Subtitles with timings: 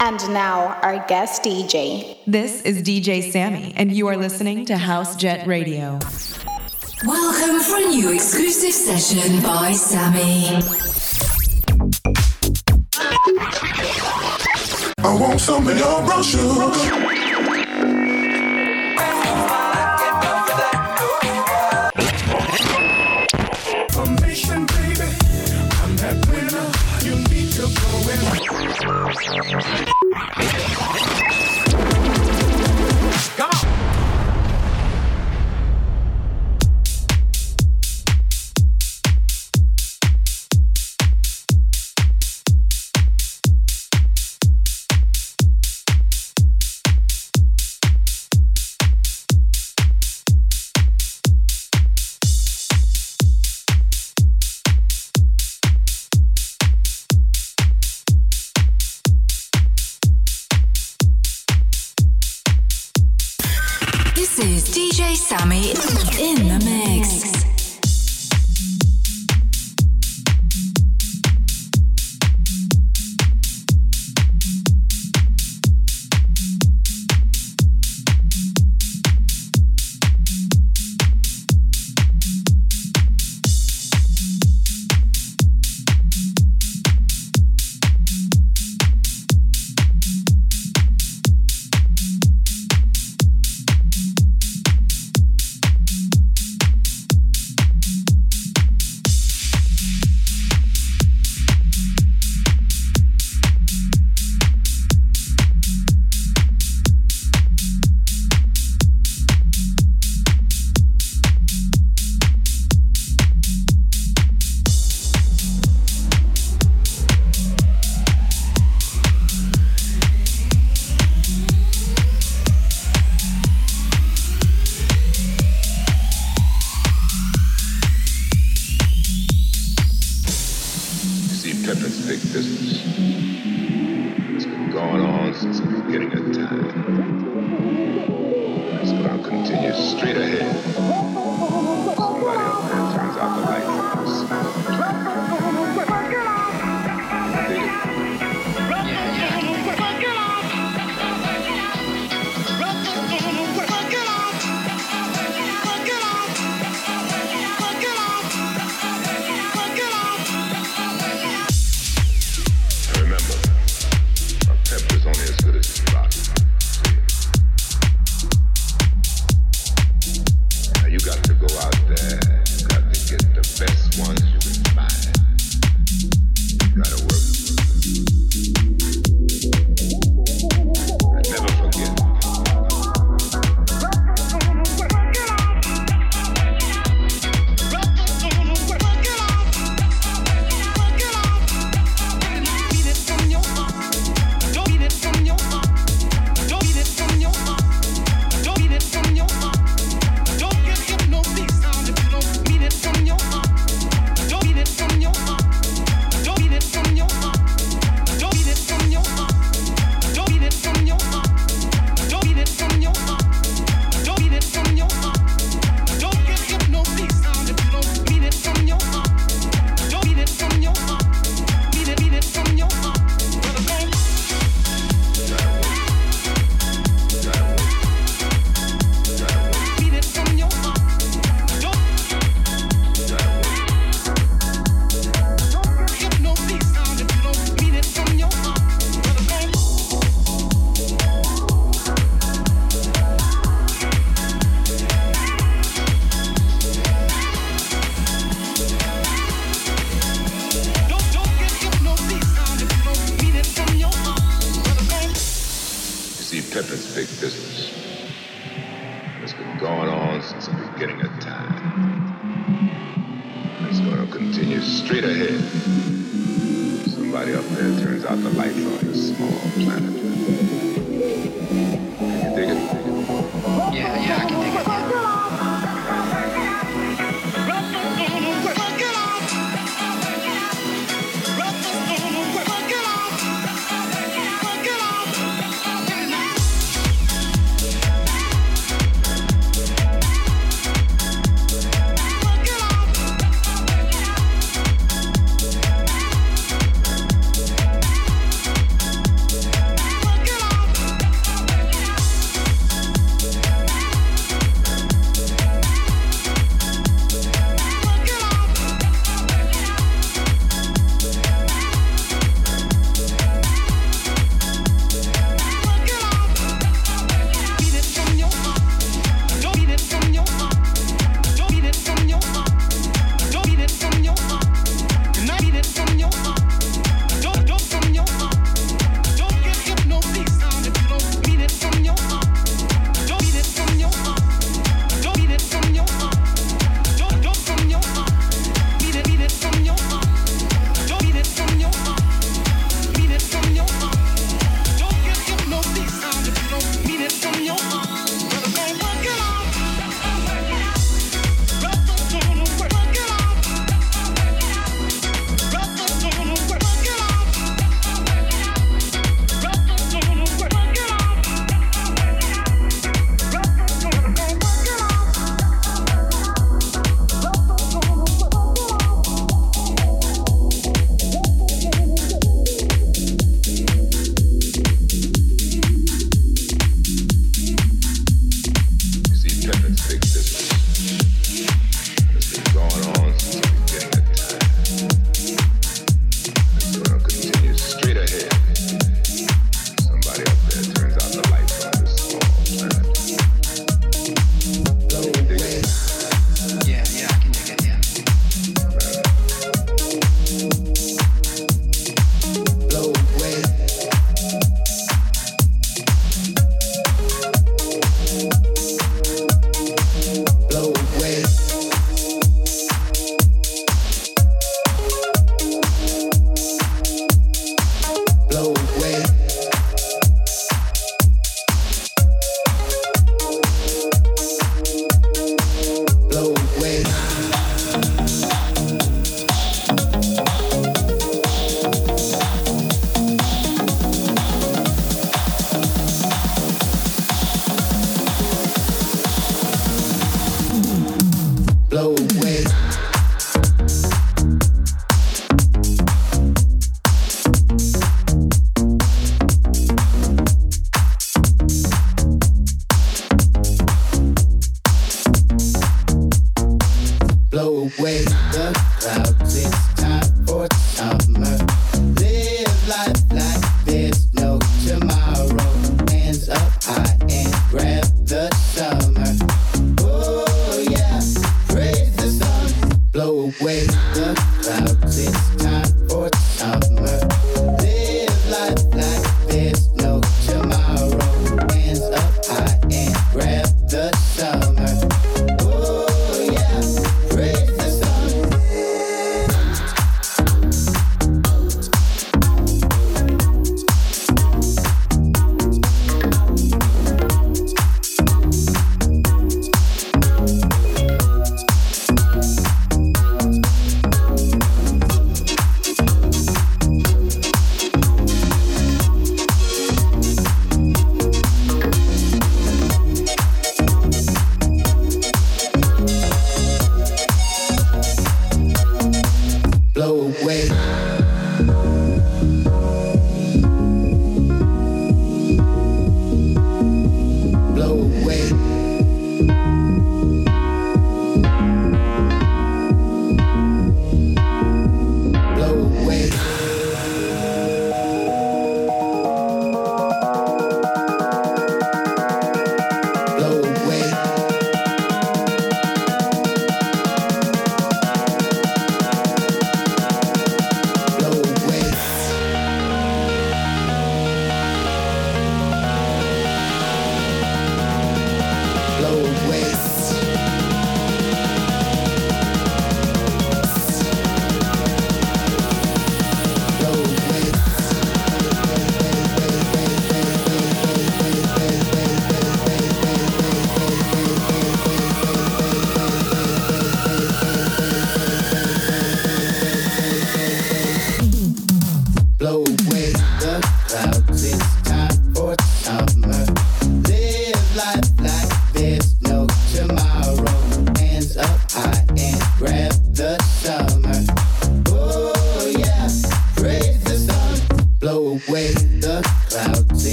[0.00, 2.16] And now, our guest DJ.
[2.24, 5.98] This is DJ Sammy, and you are listening to House Jet Radio.
[7.04, 10.62] Welcome for a new exclusive session by Sammy.
[14.98, 17.08] I want some of your brown sugar.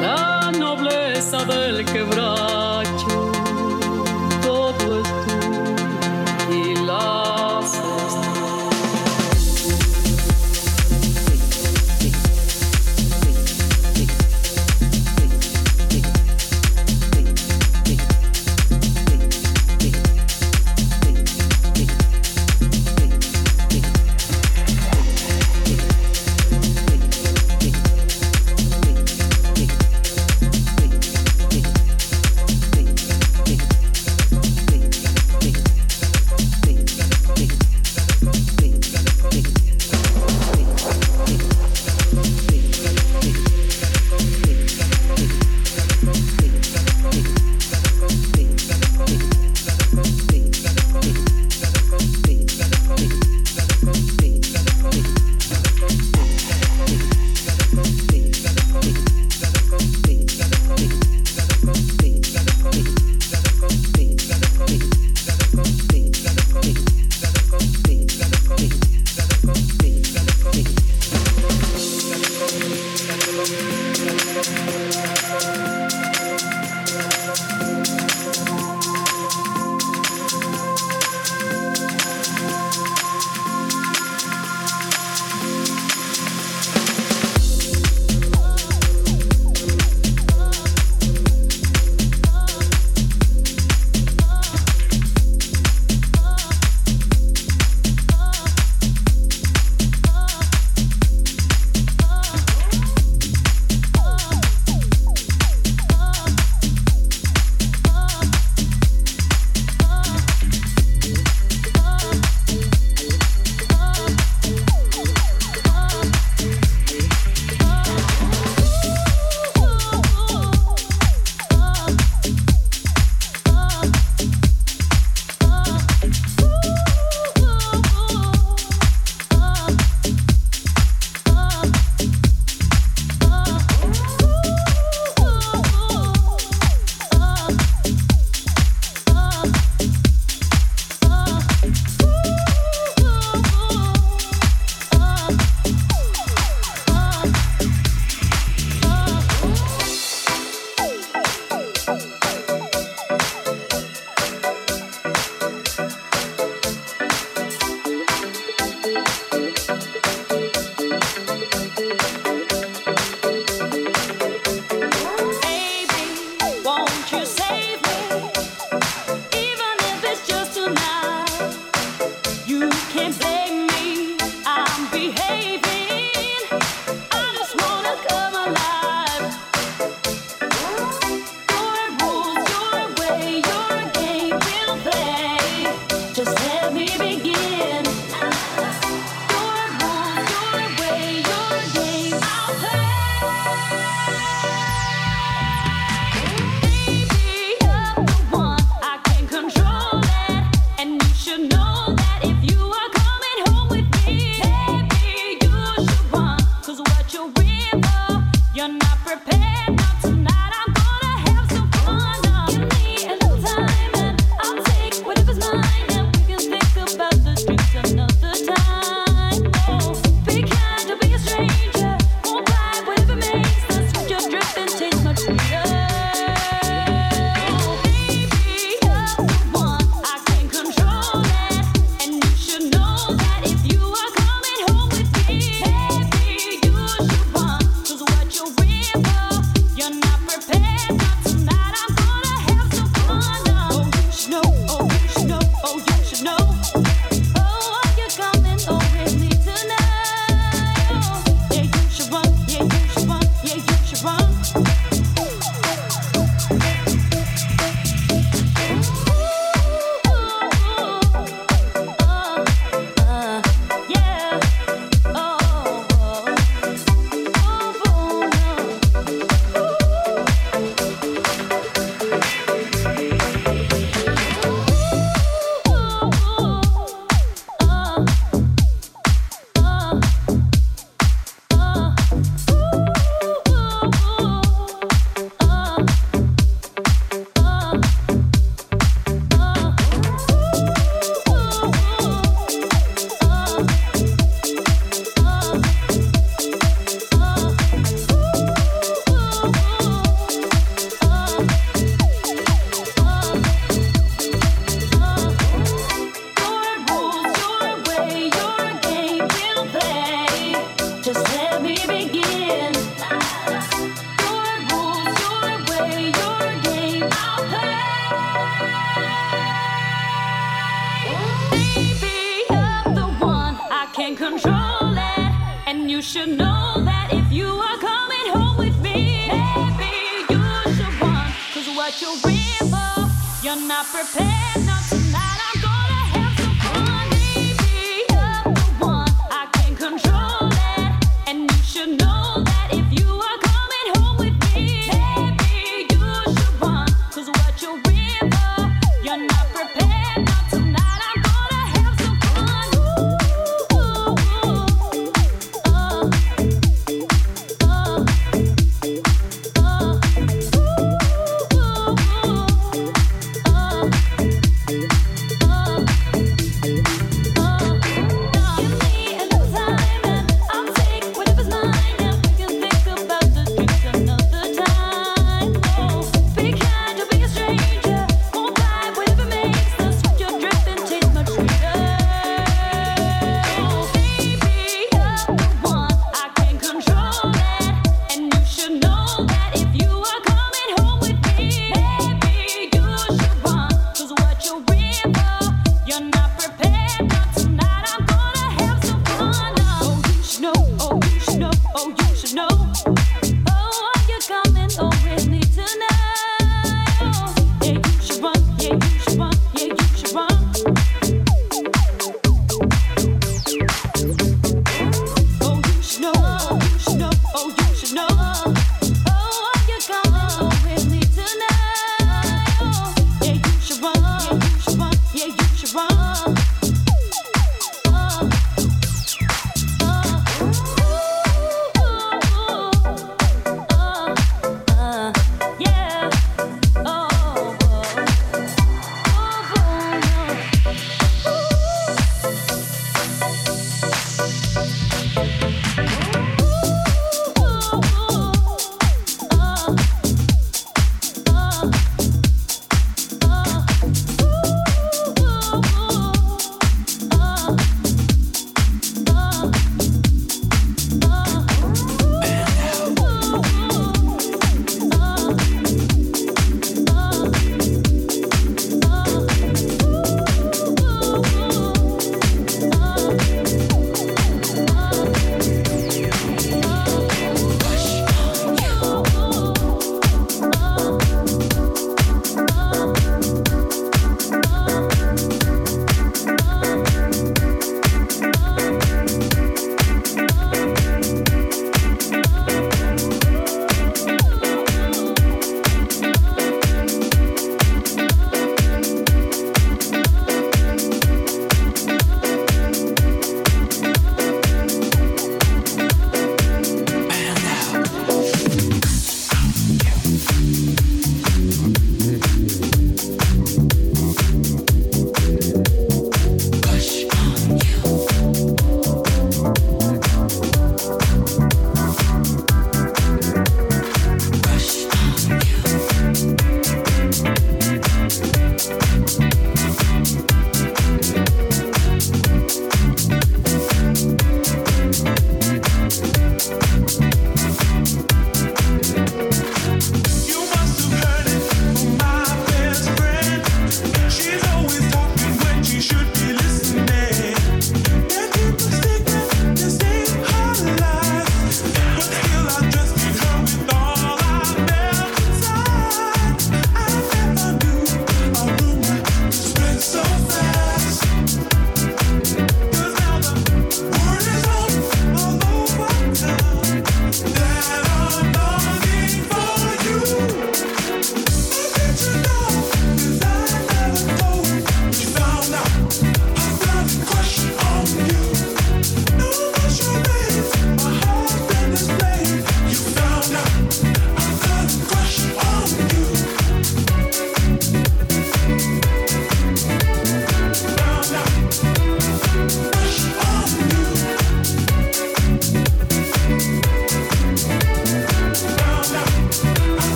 [0.00, 2.02] la nobleza del que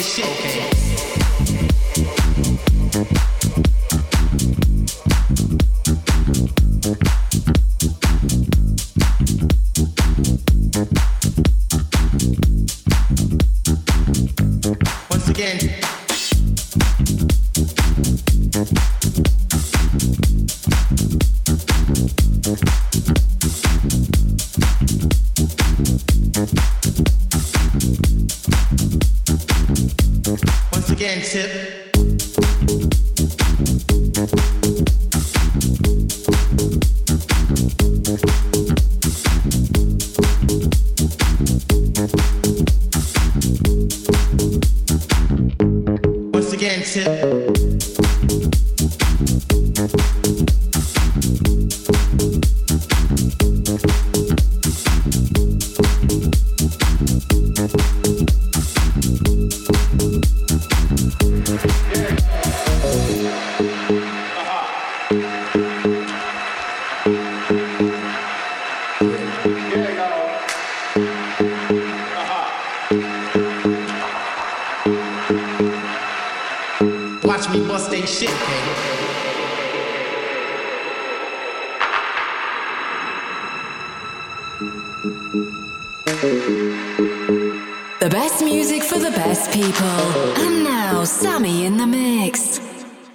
[0.00, 0.24] shit.
[0.24, 0.67] Okay.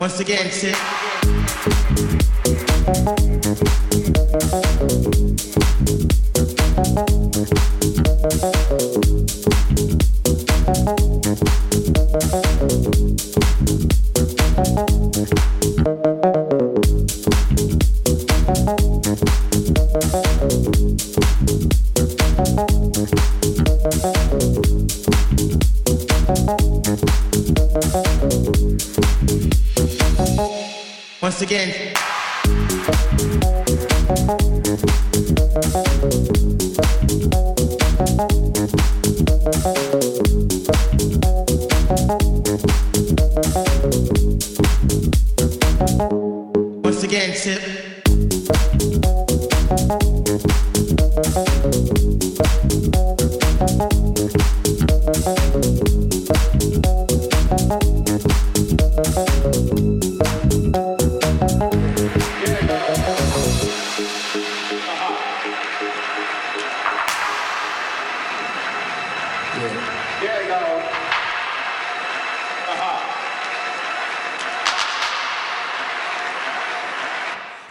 [0.04, 1.23] Once again, shit.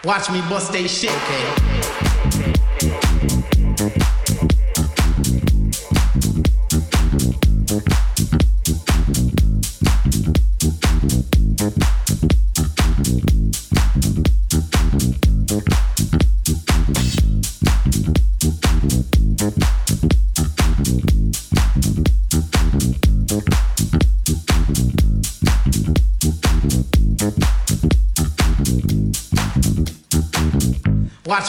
[0.05, 1.13] Watch me bust they shit.
[1.13, 3.12] Okay.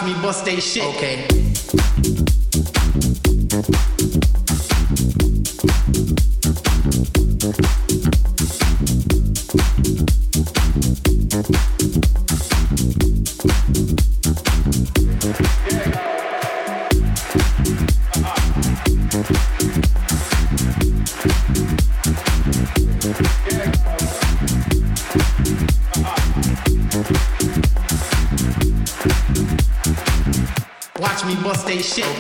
[0.05, 0.83] me bust they shit.
[0.95, 1.42] Okay.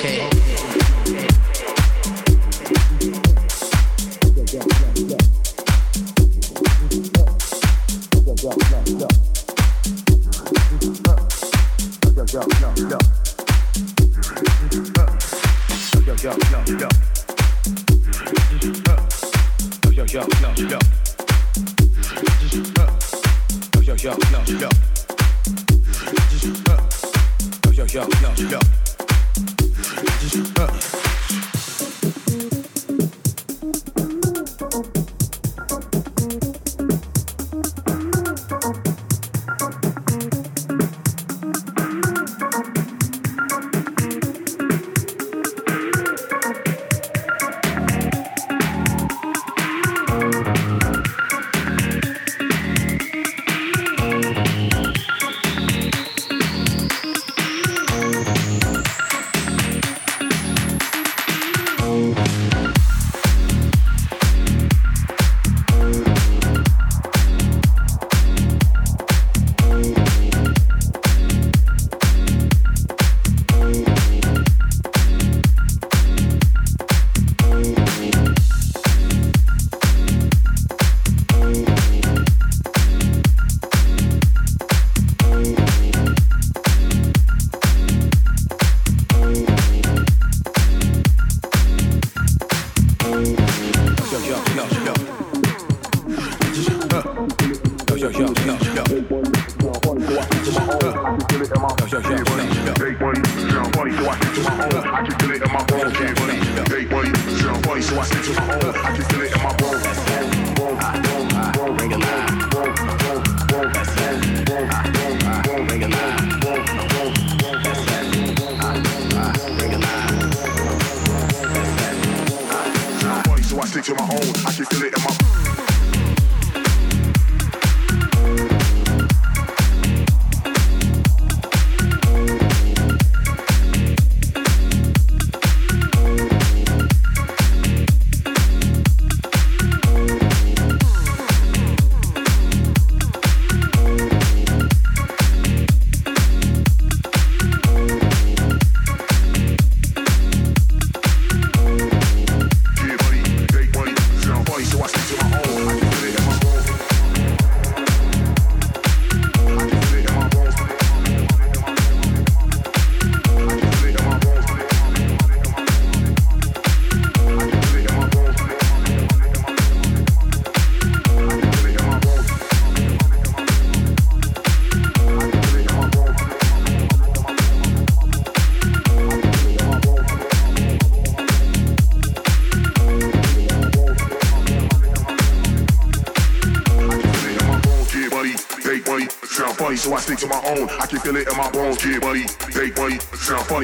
[0.05, 0.32] okay.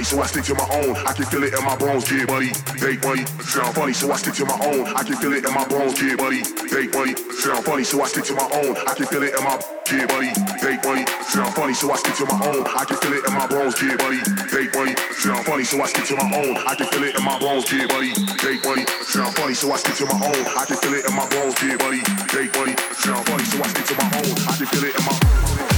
[0.10, 0.97] So I stick to my own.
[1.05, 2.49] I can feel it in my bones, yeah, buddy.
[2.82, 3.26] Hey, buddy.
[3.45, 4.88] Sound funny, so I stick to my own.
[4.97, 6.41] I can feel it in my bones, yeah, buddy.
[6.66, 7.14] Hey, buddy.
[7.38, 8.74] Sound funny, so I stick to my own.
[8.89, 9.62] I can feel it in my
[9.93, 10.34] yeah, buddy.
[10.66, 11.05] Hey, buddy.
[11.30, 12.66] Sound funny, so I stick to my own.
[12.66, 14.18] I can feel it in my bones, yeah, buddy.
[14.49, 14.93] Hey, buddy.
[15.14, 16.57] Sound funny, so I stick to my own.
[16.57, 18.10] I can feel it in my bones, yeah, buddy.
[18.41, 18.86] Hey, buddy.
[19.05, 20.45] Sound funny, so I stick to my own.
[20.57, 22.01] I can feel it in my bones, yeah, buddy.
[22.34, 22.74] Hey, buddy.
[22.97, 24.34] Sound funny, so I stick to my own.
[24.49, 25.68] I can feel it in my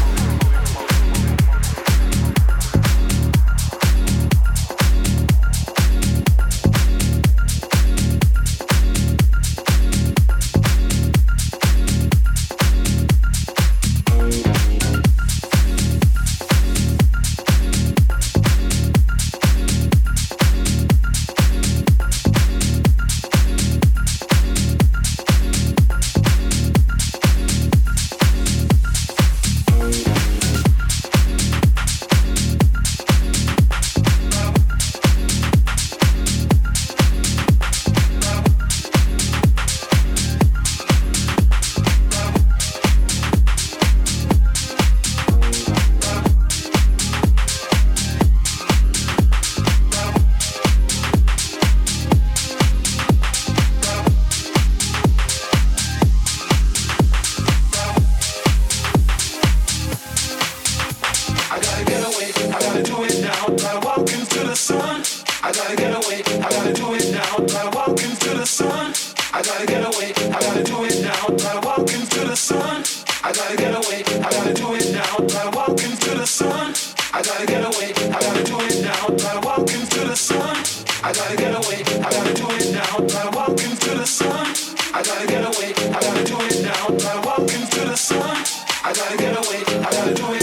[61.62, 63.47] gotta get away, I gotta do it now.
[63.55, 65.03] Gotta walk into the sun.
[65.43, 67.38] I gotta get away, I gotta do it now.
[67.45, 68.93] Gotta walk into the sun.
[69.34, 71.28] I gotta get away, I gotta do it now.
[71.38, 72.84] Gotta walk into the sun.
[73.24, 75.18] I gotta get away, I gotta do it now.
[75.34, 76.74] Gotta walk into the sun.
[77.14, 79.07] I gotta get away, I gotta do it now.
[79.22, 80.57] Gotta walk into the sun.
[81.03, 82.97] I gotta get away, I gotta do it now.
[83.14, 84.47] Gotta walk into the sun.
[84.93, 86.88] I gotta get away, I gotta do it now.
[87.03, 88.38] Gotta walk into the sun.
[88.84, 90.41] I gotta get away, I gotta do it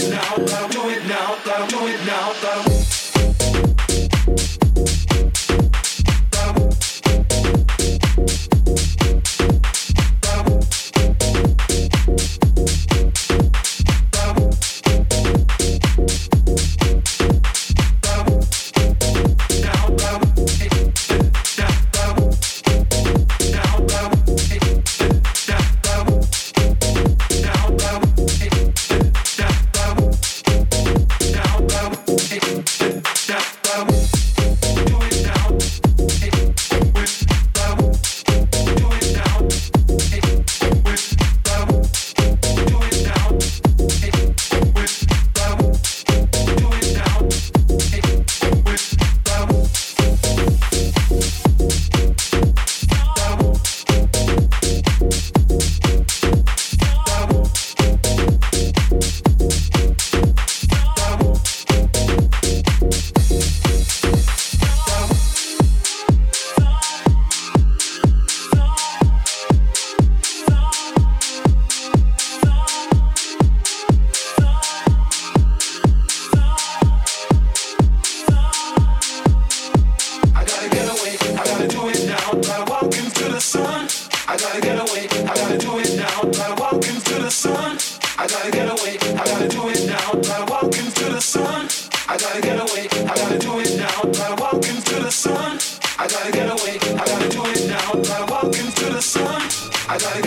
[99.91, 100.21] I gotta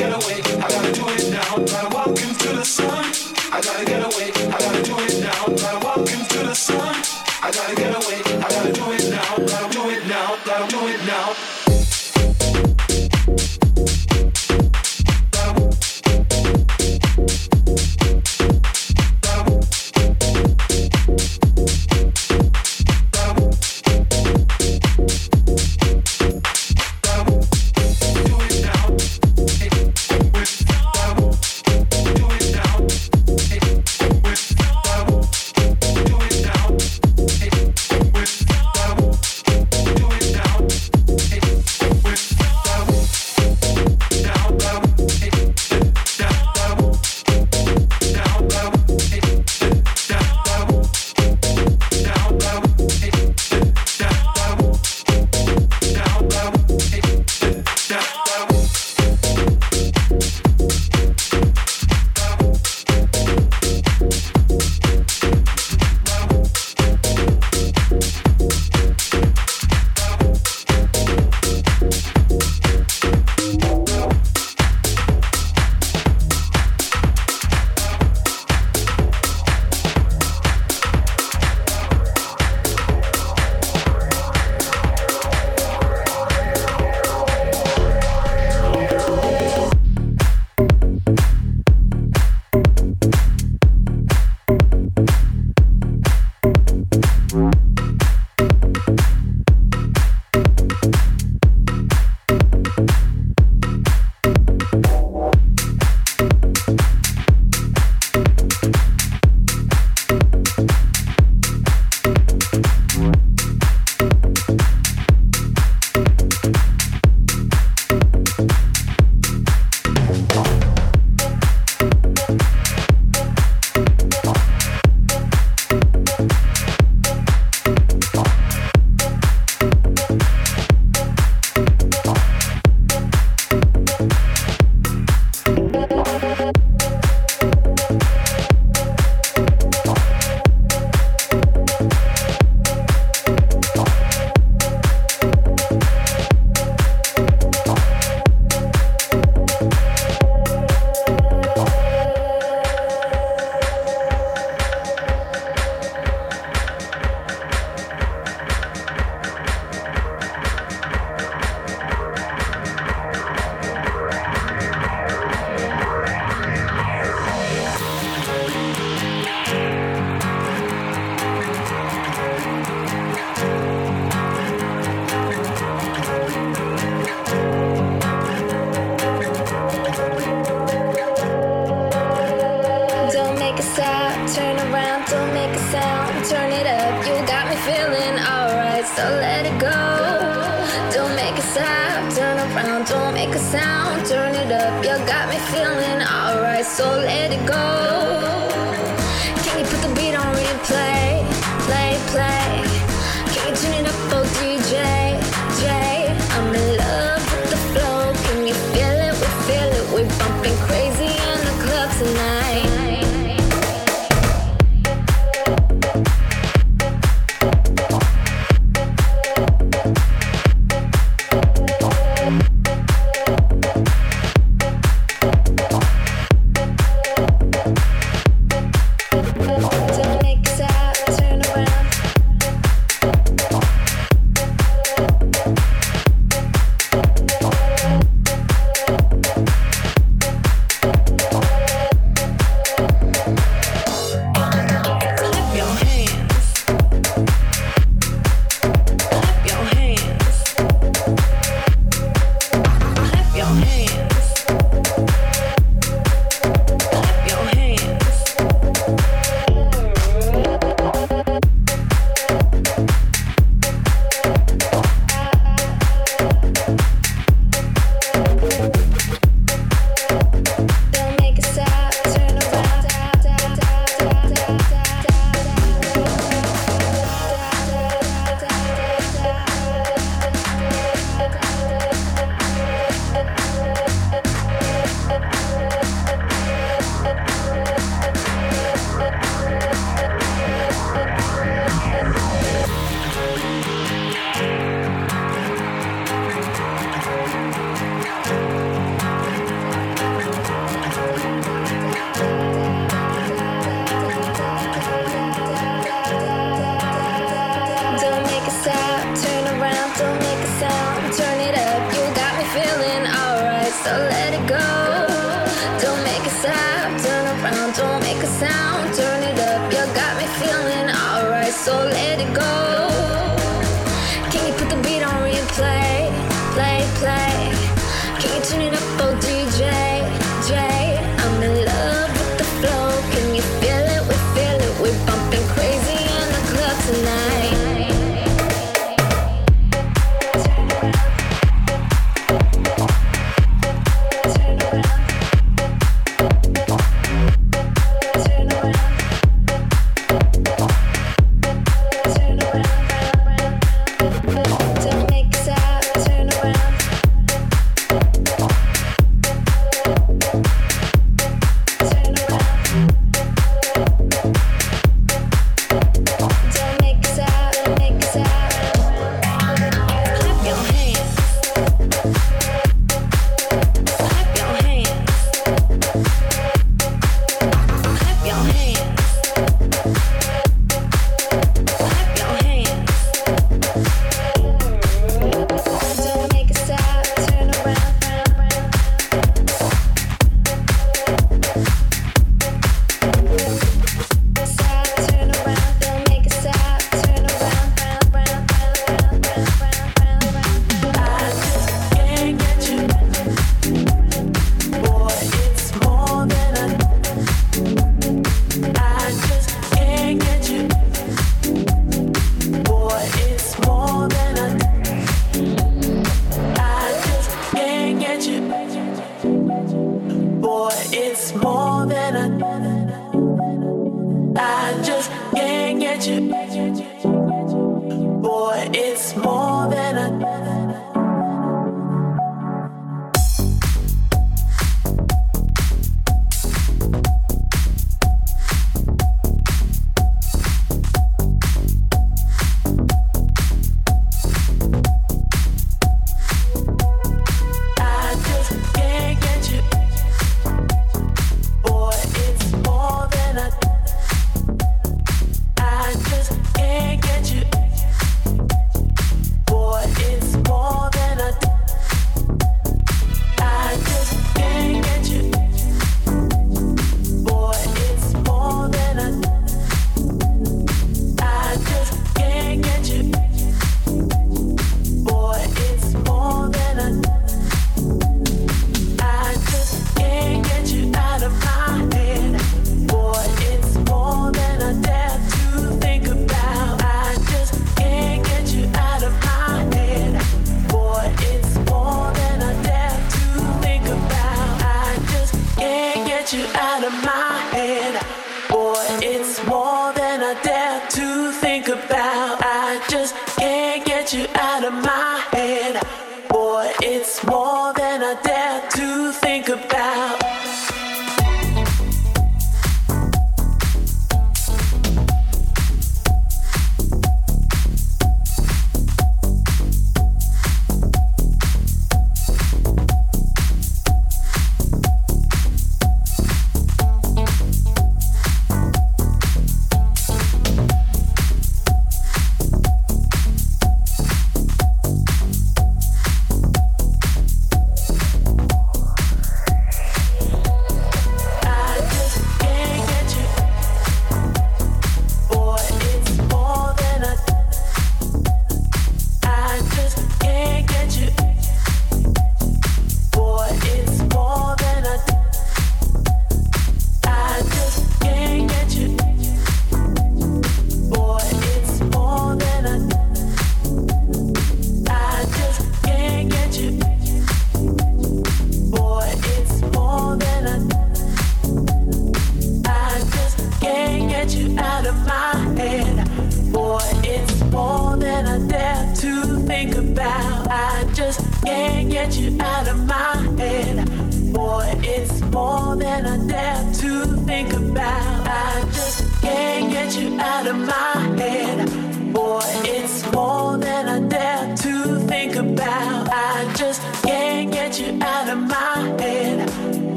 [3.85, 4.33] get away.
[4.49, 6.97] I gotta do it now by walking through the sun.
[7.45, 8.02] I gotta get away,